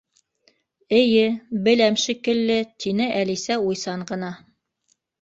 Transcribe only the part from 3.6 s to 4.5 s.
уйсан ғына.